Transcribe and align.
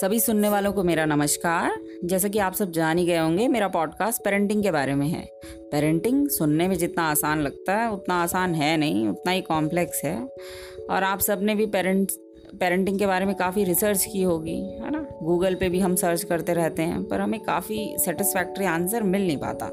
सभी 0.00 0.20
सुनने 0.20 0.48
वालों 0.48 0.72
को 0.72 0.82
मेरा 0.82 1.04
नमस्कार। 1.04 1.74
जैसा 2.04 2.28
कि 2.28 2.38
आप 2.38 2.54
सब 2.54 2.70
जान 2.70 2.98
ही 2.98 3.06
गए 3.06 3.18
होंगे, 3.18 3.48
मेरा 3.48 3.68
पॉडकास्ट 3.68 4.24
पेरेंटिंग 4.24 4.62
के 4.62 4.70
बारे 4.70 4.94
में 4.94 5.08
है। 5.08 5.30
पेरेंटिंग 5.44 6.28
सुनने 6.28 6.68
में 6.68 6.76
जितना 6.76 7.10
आसान 7.10 7.40
लगता 7.40 7.76
है, 7.76 7.90
उतना 7.90 8.22
आसान 8.22 8.54
है 8.54 8.76
नहीं, 8.76 9.08
उतना 9.08 9.32
ही 9.32 9.40
कॉम्प्लेक्स 9.40 10.04
है। 10.04 10.28
और 10.90 11.02
आप 11.02 11.20
सबने 11.20 11.54
भी 11.54 11.66
पेरेंट्स 11.66 12.14
पेरेंटिंग 12.60 12.98
के 12.98 13.06
बारे 13.06 13.26
में 13.26 13.34
काफ़ी 13.34 13.64
रिसर्च 13.64 14.04
की 14.04 14.22
होगी, 14.22 14.60
है 14.60 14.90
ना? 14.90 15.06
गूगल 15.22 15.54
पे 15.54 15.68
भी 15.68 15.80
हम 15.80 15.94
सर्च 15.94 16.24
करते 16.24 16.52
रहते 16.52 16.82
हैं, 16.82 17.04
पर 17.04 17.20
हमें 17.20 17.40
काफ़ी 17.40 17.96
सेटिस्फैक्ट्री 17.98 18.64
आंसर 18.64 19.02
मिल 19.02 19.26
नहीं 19.26 19.38
पाता। 19.38 19.66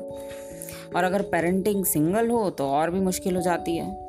और 0.96 1.04
अगर 1.04 1.22
पेरेंटिंग 1.22 1.86
सिंगल 1.86 2.30
हो 2.30 2.50
तो 2.50 2.68
और 2.68 2.92
भी 2.92 3.00
मुश्किल 3.00 3.36
हो 3.36 3.42
जाती 3.42 3.78
है। 3.78 4.07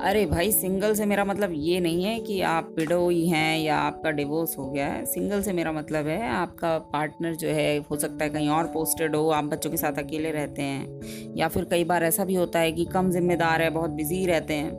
अरे 0.00 0.26
भाई, 0.26 0.52
सिंगल 0.52 0.94
से 0.94 1.06
मेरा 1.06 1.24
मतलब 1.24 1.50
ये 1.54 1.80
नहीं 1.80 2.04
है 2.04 2.20
कि 2.20 2.40
आप 2.40 2.74
ही 2.80 3.28
हैं 3.28 3.58
या 3.58 3.76
आपका 3.76 4.10
डिवोर्स 4.10 4.58
हो 4.58 4.70
गया 4.70 4.86
है। 4.86 5.04
सिंगल 5.04 5.42
से 5.42 5.52
मेरा 5.52 5.72
मतलब 5.72 6.06
है 6.06 6.28
आपका 6.28 6.78
पार्टनर 6.78 7.34
जो 7.34 7.48
है, 7.48 7.78
हो 7.78 7.96
सकता 7.96 8.24
है 8.24 8.30
कहीं 8.30 8.48
और 8.48 8.64
पोस्टेड 8.64 9.16
हो, 9.16 9.30
आप 9.30 9.44
बच्चों 9.44 9.70
के 9.70 9.76
साथ 9.76 9.92
अकेले 9.98 10.30
रहते 10.30 10.62
हैं। 10.62 11.00
या 11.36 11.48
फिर 11.48 11.64
कई 11.64 11.84
बार 11.84 12.04
ऐसा 12.04 12.24
भी 12.24 12.34
होता 12.34 12.58
है 12.58 12.72
कि 12.72 12.84
कम 12.84 13.10
जिम्मेदार 13.10 13.62
है, 13.62 13.70
बहुत 13.70 13.90
बिज़ी 13.90 14.26
रहते 14.26 14.54
हैं। 14.54 14.70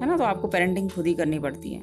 है 0.00 0.06
ना? 0.06 0.16
तो 0.16 0.24
आपको 0.24 0.48
पेरेंटिंग 0.48 0.90
खुद 0.90 1.06
ही 1.06 1.14
करनी 1.14 1.38
पड़ती 1.38 1.70
है। 1.74 1.82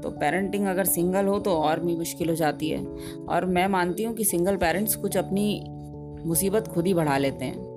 तो 0.00 0.10
पेरेंटिंग 0.10 0.66
अगर 0.66 0.84
सिंगल 0.84 1.24
हो 1.24 1.38
तो 1.38 1.50
और 1.50 1.80
भी 1.80 1.96
मुश्किल 1.96 2.28
हो 2.28 2.34
जाती 2.34 2.68
है। 2.68 2.86
और 3.28 3.44
मैं 3.44 3.68
मानती 3.68 4.02
हूँ 4.02 4.14
कि 4.14 4.24
सिंगल 4.24 4.56
पेरेंट्स 4.56 4.94
कुछ 4.94 5.16
अपनी 5.16 5.64
मुसीबत 6.26 6.68
खुद 6.68 6.86
ही 6.86 6.94
बढ़ा 6.94 7.18
लेते 7.18 7.44
हैं। 7.44 7.74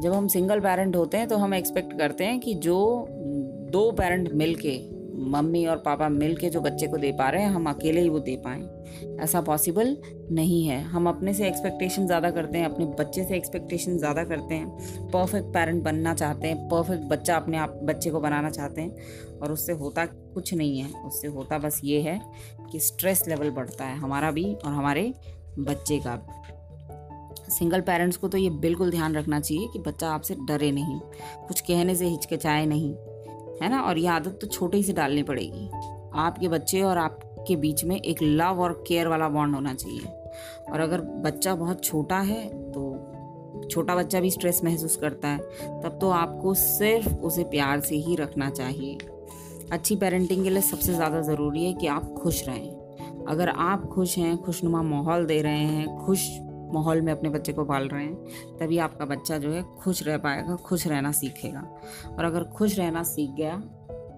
जब 0.00 0.12
हम 0.12 0.28
सिंगल 0.28 0.60
पेरेंट 0.60 0.96
होते 0.96 1.16
हैं 1.16 1.28
तो 1.28 1.36
हम 1.36 1.54
एक्सपेक्ट 1.54 1.98
करते 1.98 2.24
हैं 2.24 2.40
कि 2.40 2.54
जो 2.54 3.06
दो 3.72 3.90
पेरेंट 3.90 4.32
मिल 4.32 4.54
के 4.56 4.80
मम्मी 5.30 5.64
और 5.66 5.76
पापा 5.76 6.08
मिल 6.08 6.34
के 6.36 6.48
जो 6.50 6.60
बच्चे 6.60 6.86
को 6.86 6.98
दे 6.98 7.10
पा 7.12 7.28
रहे 7.30 7.42
हैं, 7.42 7.50
हम 7.50 7.68
अकेले 7.70 8.00
ही 8.00 8.08
वो 8.08 8.18
दे 8.18 8.36
पाएँ। 8.36 9.18
ऐसा 9.20 9.40
पॉसिबल 9.40 9.96
नहीं 10.32 10.64
है। 10.66 10.80
हम 10.82 11.08
अपने 11.08 11.34
से 11.34 11.46
एक्सपेक्टेशन 11.48 12.06
ज़्यादा 12.06 12.30
करते 12.30 12.58
हैं, 12.58 12.64
अपने 12.64 12.86
बच्चे 12.98 13.24
से 13.24 13.36
एक्सपेक्टेशन 13.36 13.98
ज़्यादा 13.98 14.24
करते 14.24 14.54
हैं। 14.54 15.08
परफेक्ट 15.10 15.46
पेरेंट 15.46 15.82
बनना 15.84 16.14
चाहते 16.14 16.48
हैं 16.48 16.68
परफेक्ट 16.68 17.04
बच्चा 17.04 17.36
अपने 17.36 17.56
आप, 17.56 17.78
बच्चे 17.84 18.10
को 18.10 18.20
बनाना 18.20 18.50
चाहते 18.50 18.80
हैं। 18.80 19.38
और 19.38 19.52
उससे 19.52 19.72
होता 19.72 20.04
कुछ 20.06 20.54
नहीं 20.54 20.78
है। 20.78 21.02
उससे 21.02 21.28
होता 21.28 21.58
बस 21.58 21.80
ये 21.84 22.00
है 22.00 22.20
कि 22.72 22.80
स्ट्रेस 22.80 23.26
लेवल 23.28 23.50
बढ़ता 23.50 23.84
है 23.84 23.98
हमारा 23.98 24.30
भी 24.30 24.44
और 24.54 24.72
हमारे 24.72 25.12
बच्चे 25.58 25.98
का 25.98 26.16
भी। 26.16 27.50
सिंगल 27.52 27.80
पेरेंट्स 27.80 28.16
को 28.16 28.28
तो 28.28 28.38
ये 28.38 28.50
बिल्कुल 28.50 28.90
ध्यान 28.90 29.14
रखना 29.14 29.40
चाहिए 29.40 29.68
कि 29.72 29.78
बच्चा 29.78 30.10
आपसे 30.10 30.34
डरे 30.48 30.70
नहीं। 30.72 31.00
कुछ 31.48 31.60
कहने 31.60 31.94
से 31.94 32.06
हिचकिचाए 32.06 32.66
नहीं। 32.66 32.94
है 33.62 33.68
ना? 33.70 33.80
और 33.80 33.98
ये 33.98 34.06
आदत 34.08 34.38
तो 34.40 34.46
छोटे 34.46 34.76
ही 34.76 34.82
से 34.82 34.92
डालनी 34.92 35.22
पड़ेगी। 35.22 35.68
आपके 36.14 36.48
बच्चे 36.48 36.80
और 36.82 36.98
आपके 36.98 37.56
बीच 37.56 37.84
में 37.84 37.96
एक 37.96 38.22
लव 38.22 38.60
और 38.60 38.72
केयर 38.88 39.08
वाला 39.08 39.28
बॉन्ड 39.28 39.54
होना 39.54 39.74
चाहिए। 39.74 40.18
और 40.72 40.80
अगर 40.80 41.00
बच्चा 41.22 41.54
बहुत 41.54 41.84
छोटा 41.84 42.18
है 42.20 42.46
तो 42.72 43.68
छोटा 43.70 43.94
बच्चा 43.96 44.20
भी 44.20 44.30
स्ट्रेस 44.30 44.60
महसूस 44.64 44.96
करता 44.96 45.28
है, 45.28 45.38
तब 45.82 45.98
तो 46.00 46.10
आपको 46.10 46.54
सिर्फ़ 46.54 47.08
उसे 47.16 47.44
प्यार 47.44 47.80
से 47.80 47.96
ही 47.96 48.16
रखना 48.16 48.50
चाहिए। 48.50 48.98
अच्छी 49.72 49.96
पेरेंटिंग 49.96 50.42
के 50.44 50.50
लिए 50.50 50.60
सबसे 50.62 50.94
ज़्यादा 50.94 51.20
ज़रूरी 51.20 51.64
है 51.64 51.72
कि 51.74 51.86
आप 51.86 52.14
खुश 52.14 52.46
रहें। 52.48 53.24
अगर 53.28 53.48
आप 53.48 53.86
खुश 53.86 54.16
हैं, 54.18 54.36
खुशनुमा 54.36 54.82
माहौल 54.82 55.26
दे 55.26 55.40
रहे 55.42 55.64
हैं, 55.64 55.96
खुश 55.98 56.28
माहौल 56.74 57.00
में 57.00 57.12
अपने 57.12 57.30
बच्चे 57.30 57.52
को 57.52 57.64
पाल 57.64 57.88
रहे 57.88 58.04
हैं, 58.04 58.56
तभी 58.58 58.78
आपका 58.78 59.04
बच्चा 59.06 59.38
जो 59.38 59.50
है 59.50 59.62
खुश 59.76 60.02
रह 60.02 60.16
पाएगा, 60.18 60.56
खुश 60.58 60.86
रहना 60.86 61.12
सीखेगा। 61.12 61.60
और 62.08 62.24
अगर 62.24 62.44
खुश 62.50 62.78
रहना 62.78 63.02
सीख 63.04 63.30
गया 63.30 63.62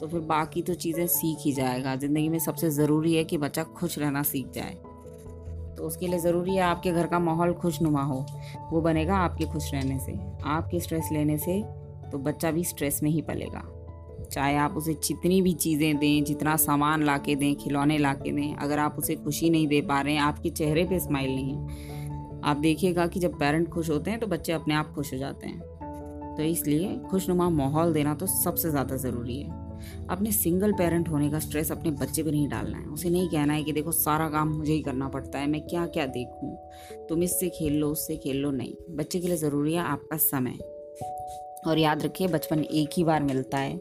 तो 0.00 0.06
फिर 0.08 0.20
बाकी 0.22 0.62
तो 0.62 0.74
चीज़ें 0.74 1.06
सीख 1.08 1.38
ही 1.41 1.52
जाएगा। 1.52 1.94
ज़िंदगी 1.96 2.28
में 2.28 2.38
सबसे 2.38 2.70
ज़रूरी 2.70 3.14
है 3.14 3.24
कि 3.24 3.38
बच्चा 3.38 3.62
खुश 3.72 3.98
रहना 3.98 4.22
सीख 4.22 4.50
जाए। 4.55 4.74
तो 5.77 5.83
उसके 5.83 6.06
लिए 6.06 6.18
ज़रूरी 6.18 6.55
है 6.55 6.62
आपके 6.62 6.92
घर 6.92 7.06
का 7.06 7.18
माहौल 7.18 7.52
खुशनुमा 7.52 8.02
हो। 8.02 8.24
वो 8.73 8.80
बनेगा 8.80 9.17
आपके 9.18 9.45
खुश 9.45 9.73
रहने 9.74 9.98
से। 9.98 10.18
आपके 10.46 10.80
स्ट्रेस 10.80 11.08
लेने 11.12 11.39
से 11.39 11.62
तो 12.12 12.18
बच्चा 12.20 12.50
भी 12.50 12.64
स्ट्रेस 12.64 13.02
में 13.02 13.11
ही 13.11 13.23
पलेगा। 13.23 13.62
चाहे 14.24 14.56
आप 14.56 14.77
उसे 14.77 14.95
जितनी 15.05 15.40
भी 15.42 15.52
चीज़ें 15.55 15.96
दें, 15.98 16.24
जितना 16.24 16.56
सामान 16.56 17.02
ला 17.05 17.17
के 17.18 17.34
दें, 17.34 17.55
खिलौने 17.55 17.98
ला 17.98 18.12
के 18.14 18.33
दें, 18.33 18.55
अगर 18.55 18.79
आप 18.79 18.96
उसे 18.98 19.14
खुशी 19.14 19.50
नहीं 19.50 19.67
दे 19.68 19.80
पा 19.80 20.00
रहे 20.00 20.14
हैं, 20.14 20.20
आपके 20.20 20.50
चेहरे 20.50 20.84
पे 20.84 20.98
स्माइल 20.98 21.34
नहीं 21.34 21.55
है 21.55 21.93
आप 22.44 22.56
देखिएगा 22.56 23.06
कि 23.06 23.20
जब 23.20 23.38
पेरेंट 23.38 23.68
खुश 23.68 23.90
होते 23.90 24.10
हैं 24.10 24.20
तो 24.20 24.27
बच्चे 24.27 24.52
अपने 24.52 24.74
आप 24.74 24.92
खुश 24.94 25.12
हो 25.12 25.18
जाते 25.18 25.46
हैं। 25.46 26.34
तो 26.36 26.42
इसलिए 26.42 26.96
खुशनुमा 27.10 27.48
माहौल 27.50 27.92
देना 27.92 28.14
तो 28.14 28.27
सबसे 28.27 28.70
ज़्यादा 28.70 28.96
ज़रूरी 28.96 29.40
है। 29.40 29.62
अपने 30.08 30.32
सिंगल 30.32 30.72
पेरेंट 30.72 31.08
होने 31.08 31.30
का 31.30 31.38
स्ट्रेस 31.38 31.70
अपने 31.72 31.90
बच्चे 31.92 32.22
पर 32.22 32.30
नहीं 32.30 32.48
डालना 32.48 32.78
है। 32.78 32.84
उसे 32.84 33.10
नहीं 33.10 33.28
कहना 33.28 33.52
है 33.52 33.62
कि 33.64 33.72
देखो 33.72 33.92
सारा 33.92 34.28
काम 34.28 34.48
मुझे 34.48 34.72
ही 34.72 34.82
करना 34.82 35.08
पड़ता 35.08 35.38
है, 35.38 35.46
मैं 35.46 35.60
क्या 35.60 35.86
क्या 35.86 36.06
देखूँ? 36.06 36.56
तुम 37.08 37.22
इससे 37.22 37.48
खेल 37.48 37.77
लो 37.77 37.90
उससे 37.90 38.16
खेल 38.16 38.36
लो 38.36 38.50
नहीं। 38.50 38.74
बच्चे 38.90 39.20
के 39.20 39.28
लिए 39.28 39.36
ज़रूरी 39.36 39.74
है 39.74 39.82
आपका 39.82 40.16
समय। 40.16 40.58
और 41.66 41.78
याद 41.78 42.02
रखिए 42.02 42.28
बचपन 42.28 42.62
एक 42.62 42.90
ही 42.96 43.05
बार 43.05 43.22
मिलता 43.22 43.58
है। 43.58 43.80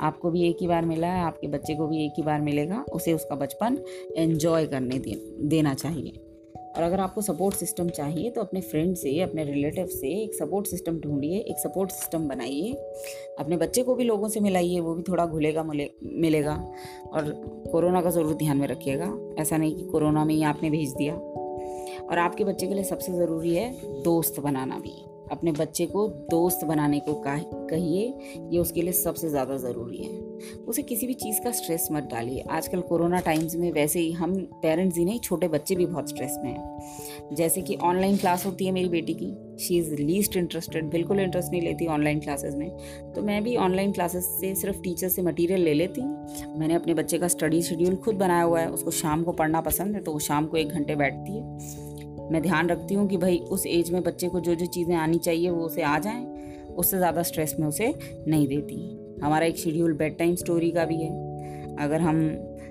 आपको 0.00 0.30
भी 0.30 0.42
एक 0.42 0.56
ही 0.60 0.66
बार 0.66 0.84
मिला 0.84 1.06
है, 1.06 1.24
आपके 1.24 1.48
बच्चे 1.48 1.74
को 1.74 1.86
भी 1.86 2.04
एक 2.04 2.12
ही 2.16 2.22
बार 2.22 2.40
मिलेगा, 2.40 2.84
उसे 2.92 3.12
उसका 3.12 3.34
बचपन 3.36 3.78
एंजॉय 4.16 4.66
करने 4.66 4.98
देना 5.48 5.74
चाहिए। 5.74 6.20
और 6.76 6.82
अगर 6.82 7.00
आपको 7.00 7.20
सपोर्ट 7.20 7.56
सिस्टम 7.56 7.88
चाहिए 7.88 8.30
तो 8.30 8.40
अपने 8.40 8.60
फ्रेंड 8.60 8.94
से, 8.96 9.20
अपने 9.20 9.44
रिलेटिव 9.44 9.86
से 9.86 10.08
एक 10.22 10.34
सपोर्ट 10.34 10.66
सिस्टम 10.66 10.98
ढूंढिए, 10.98 11.38
एक 11.38 11.58
सपोर्ट 11.58 11.90
सिस्टम 11.90 12.28
बनाइए। 12.28 12.72
अपने 13.38 13.56
बच्चे 13.56 13.82
को 13.82 13.94
भी 13.94 14.04
लोगों 14.04 14.28
से 14.28 14.40
मिलाइए, 14.40 14.80
वो 14.80 14.94
भी 14.94 15.02
थोड़ा 15.02 15.26
घुलेगा, 15.26 15.62
मिले, 15.62 15.90
मिलेगा। 16.04 16.54
और 17.12 17.30
कोरोना 17.72 18.02
का 18.02 18.10
ज़रूर 18.10 18.34
ध्यान 18.34 18.56
में 18.56 18.66
रखिएगा। 18.68 19.34
ऐसा 19.38 19.56
नहीं 19.56 19.76
कि 19.76 19.84
कोरोना 19.84 20.24
में 20.24 20.34
ही 20.34 20.42
आपने 20.42 20.70
भेज 20.70 20.94
दिया। 20.94 21.14
और 21.14 22.18
आपके 22.18 22.44
बच्चे 22.44 22.66
के 22.66 22.74
लिए 22.74 22.84
सबसे 22.84 23.12
ज़रूरी 23.12 23.54
है 23.54 23.72
दोस्त 24.02 24.40
बनाना 24.40 24.78
भी। 24.78 25.13
अपने 25.32 25.52
बच्चे 25.52 25.86
को 25.86 26.06
दोस्त 26.30 26.64
बनाने 26.64 27.00
को 27.00 27.12
कहिए, 27.24 28.02
ये 28.52 28.58
उसके 28.58 28.82
लिए 28.82 28.92
सबसे 28.92 29.28
ज़्यादा 29.28 29.56
ज़रूरी 29.56 29.96
है। 29.96 30.10
उसे 30.68 30.82
किसी 30.82 31.06
भी 31.06 31.14
चीज़ 31.14 31.40
का 31.44 31.50
स्ट्रेस 31.52 31.88
मत 31.92 32.08
डालिए। 32.10 32.44
आजकल 32.50 32.80
कोरोना 32.80 33.20
टाइम्स 33.20 33.54
में 33.56 33.70
वैसे 33.72 34.00
ही 34.00 34.12
हम 34.12 34.34
पेरेंट्स 34.62 34.98
ही 34.98 35.04
नहीं, 35.04 35.18
छोटे 35.20 35.48
बच्चे 35.48 35.74
भी 35.74 35.86
बहुत 35.86 36.08
स्ट्रेस 36.08 36.38
में 36.44 36.50
हैं। 36.50 37.34
जैसे 37.34 37.62
कि 37.62 37.76
ऑनलाइन 37.82 38.16
क्लास 38.16 38.46
होती 38.46 38.66
है 38.66 38.72
मेरी 38.72 38.88
बेटी 38.88 39.14
की 39.14 39.32
शी 39.58 39.78
इज़ 39.78 39.94
लीस्ट 39.94 40.36
इंटरेस्टेड 40.36 40.90
बिल्कुल 40.90 41.20
इंटरेस्ट 41.20 41.50
नहीं 41.52 41.62
लेती 41.62 41.86
ऑनलाइन 41.86 42.20
क्लासेस 42.20 42.54
में। 42.54 42.68
तो 43.14 43.22
मैं 43.22 43.42
भी 43.44 43.56
ऑनलाइन 43.56 43.92
क्लासेस 43.92 44.24
से 44.40 44.54
सिर्फ़ 44.54 44.80
टीचर 44.82 45.08
से 45.08 45.22
मटेरियल 45.22 45.60
ले 45.60 45.74
लेती 45.74 46.00
हूँ। 46.00 46.56
मैंने 46.58 46.74
अपने 46.74 46.94
बच्चे 46.94 47.18
का 47.18 47.28
स्टडी 47.28 47.62
शेड्यूल 47.62 47.96
खुद 47.96 48.14
बनाया 48.14 48.42
हुआ 48.42 48.60
है, 48.60 48.70
उसको 48.70 48.90
शाम 48.92 49.22
को 49.22 49.32
पढ़ना 49.32 49.60
पसंद 49.60 49.94
है 49.94 50.02
तो 50.02 50.12
वो 50.12 50.18
शाम 50.20 50.46
को 50.46 50.56
एक 50.56 50.68
घंटे 50.68 50.96
बैठती 50.96 51.36
है। 51.38 51.83
मैं 52.32 52.42
ध्यान 52.42 52.68
रखती 52.68 52.94
हूँ 52.94 53.08
कि 53.08 53.16
भाई 53.16 53.38
उस 53.50 53.66
एज 53.66 53.90
में 53.90 54.02
बच्चे 54.02 54.28
को 54.28 54.40
जो 54.40 54.54
जो 54.54 54.66
चीज़ें 54.66 54.94
आनी 54.96 55.18
चाहिए, 55.18 55.50
वो 55.50 55.64
उसे 55.64 55.82
आ 55.82 55.98
जाएँ। 55.98 56.24
उससे 56.74 56.96
ज़्यादा 56.98 57.22
स्ट्रेस 57.22 57.54
में 57.60 57.66
उसे 57.66 57.94
नहीं 58.28 58.46
देती। 58.48 59.20
हमारा 59.22 59.46
एक 59.46 59.56
शेड्यूल 59.56 59.92
बेड 59.92 60.16
टाइम 60.18 60.34
स्टोरी 60.34 60.70
का 60.70 60.84
भी 60.84 61.02
है। 61.02 61.10
अगर 61.76 62.00
हम 62.00 62.20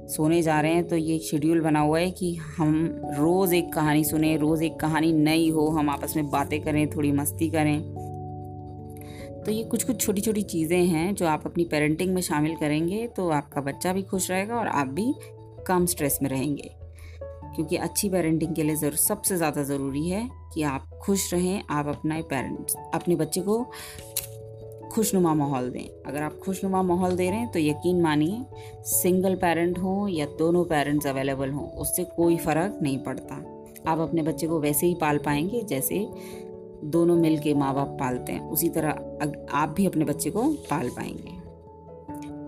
सोने 0.07 0.41
जा 0.41 0.59
रहे 0.61 0.73
हैं 0.73 0.87
तो 0.87 0.95
ये 0.95 1.17
शेड्यूल 1.19 1.61
बना 1.61 1.79
हुआ 1.79 1.99
है 1.99 2.09
कि 2.11 2.33
हम 2.57 3.01
रोज़ 3.17 3.53
एक 3.55 3.71
कहानी 3.73 4.03
सुने, 4.03 4.35
रोज़ 4.37 4.63
एक 4.63 4.79
कहानी 4.79 5.11
नई 5.13 5.49
हो, 5.49 5.67
हम 5.69 5.89
आपस 5.89 6.13
में 6.15 6.29
बातें 6.29 6.59
करें, 6.61 6.89
थोड़ी 6.89 7.11
मस्ती 7.11 7.49
करें। 7.49 7.81
तो 9.43 9.51
ये 9.51 9.63
कुछ 9.63 9.83
कुछ 9.83 10.01
छोटी 10.01 10.21
छोटी 10.21 10.41
चीज़ें 10.41 10.85
हैं 10.85 11.13
जो 11.15 11.25
आप 11.27 11.45
अपनी 11.45 11.63
पेरेंटिंग 11.65 12.13
में 12.13 12.21
शामिल 12.21 12.55
करेंगे 12.55 13.07
तो 13.07 13.29
आपका 13.31 13.61
बच्चा 13.61 13.93
भी 13.93 14.01
खुश 14.03 14.29
रहेगा 14.31 14.55
और 14.55 14.67
आप 14.67 14.87
भी 14.89 15.13
कम 15.67 15.85
स्ट्रेस 15.85 16.19
में 16.23 16.29
रहेंगे। 16.29 16.69
क्योंकि 17.55 17.75
अच्छी 17.77 18.09
पेरेंटिंग 18.09 18.55
के 18.55 18.63
लिए 18.63 18.75
ज़रूर, 18.75 18.95
सबसे 18.95 19.37
ज़्यादा 19.37 19.63
ज़रूरी 19.63 20.07
है 20.09 20.29
कि 20.53 20.63
आप 20.63 20.89
खुश 21.03 21.33
रहें, 21.33 21.63
आप 21.69 21.87
अपना 21.87 22.21
पेरेंट्स 22.29 22.75
अपने 22.93 23.15
बच्चे 23.15 23.41
को 23.41 23.65
खुशनुमा 24.91 25.33
माहौल 25.33 25.69
दें। 25.69 26.03
अगर 26.07 26.21
आप 26.21 26.37
खुशनुमा 26.39 26.81
माहौल 26.83 27.15
दे 27.15 27.29
रहे 27.29 27.39
हैं 27.39 27.51
तो 27.51 27.59
यकीन 27.59 28.01
मानिए 28.01 28.43
सिंगल 28.87 29.35
पेरेंट 29.35 29.77
हो 29.79 30.07
या 30.07 30.25
दोनों 30.39 30.63
पेरेंट्स 30.65 31.07
अवेलेबल 31.07 31.49
हों, 31.49 31.67
उससे 31.71 32.03
कोई 32.17 32.37
फ़र्क 32.37 32.79
नहीं 32.81 32.97
पड़ता। 32.99 33.35
आप 33.91 33.99
अपने 33.99 34.21
बच्चे 34.21 34.47
को 34.47 34.59
वैसे 34.59 34.87
ही 34.87 34.95
पाल 34.95 35.17
पाएँगे 35.17 35.61
जैसे 35.63 36.07
दोनों 36.85 37.15
मिल 37.15 37.37
के 37.39 37.53
माँ 37.53 37.73
बाप 37.75 37.97
पालते 37.99 38.31
हैं। 38.31 38.49
उसी 38.49 38.69
तरह 38.69 39.49
आप 39.53 39.69
भी 39.69 39.85
अपने 39.85 40.05
बच्चे 40.05 40.29
को 40.29 40.43
पाल 40.69 40.89
पाएँगे। 40.89 41.41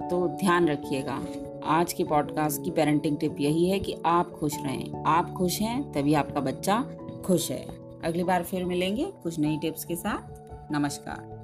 तो 0.10 0.28
ध्यान 0.40 0.68
रखिएगा। 0.68 1.19
आज 1.67 1.94
के 1.94 2.03
पॉडकास्ट 2.03 2.63
की 2.63 2.71
पेरेंटिंग 2.71 3.17
टिप 3.17 3.35
यही 3.39 3.69
है 3.69 3.79
कि 3.79 3.95
आप 4.06 4.31
खुश 4.31 4.56
रहें। 4.63 5.03
आप 5.03 5.33
खुश 5.33 5.62
हैं, 5.62 5.91
तभी 5.91 6.13
आपका 6.13 6.39
बच्चा 6.39 6.85
खुश 7.25 7.51
है। 7.51 7.65
अगली 8.03 8.23
बार 8.23 8.44
फिर 8.44 8.65
मिलेंगे 8.65 9.06
कुछ 9.23 9.39
नई 9.39 9.57
टिप्स 9.57 9.85
के 9.85 9.95
साथ। 9.95 10.44
नमस्कार। 10.73 11.35